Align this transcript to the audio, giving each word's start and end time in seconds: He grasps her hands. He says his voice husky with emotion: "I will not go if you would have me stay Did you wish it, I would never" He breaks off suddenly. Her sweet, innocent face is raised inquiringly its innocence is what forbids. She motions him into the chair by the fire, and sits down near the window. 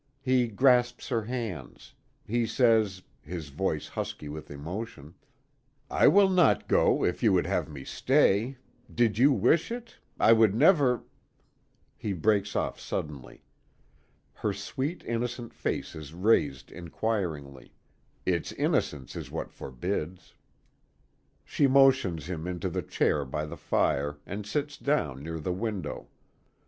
He 0.23 0.47
grasps 0.47 1.09
her 1.09 1.21
hands. 1.21 1.93
He 2.25 2.47
says 2.47 3.03
his 3.21 3.49
voice 3.49 3.87
husky 3.89 4.27
with 4.29 4.49
emotion: 4.49 5.13
"I 5.91 6.07
will 6.07 6.27
not 6.31 6.67
go 6.67 7.05
if 7.05 7.21
you 7.21 7.31
would 7.33 7.45
have 7.45 7.69
me 7.69 7.83
stay 7.83 8.57
Did 8.91 9.19
you 9.19 9.31
wish 9.31 9.71
it, 9.71 9.99
I 10.19 10.33
would 10.33 10.55
never" 10.55 11.03
He 11.99 12.13
breaks 12.13 12.55
off 12.55 12.79
suddenly. 12.79 13.43
Her 14.33 14.53
sweet, 14.53 15.03
innocent 15.05 15.53
face 15.53 15.93
is 15.93 16.15
raised 16.15 16.71
inquiringly 16.71 17.71
its 18.25 18.51
innocence 18.53 19.15
is 19.15 19.29
what 19.29 19.51
forbids. 19.53 20.33
She 21.45 21.67
motions 21.67 22.25
him 22.25 22.47
into 22.47 22.69
the 22.71 22.81
chair 22.81 23.23
by 23.23 23.45
the 23.45 23.55
fire, 23.55 24.17
and 24.25 24.47
sits 24.47 24.79
down 24.79 25.21
near 25.21 25.37
the 25.39 25.53
window. 25.53 26.07